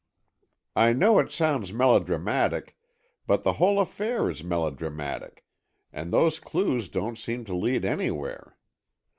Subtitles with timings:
[0.75, 2.75] "I know it sounds melodramatic,
[3.27, 5.45] but the whole affair is melodramatic,
[5.93, 8.57] and those clues don't seem to lead anywhere.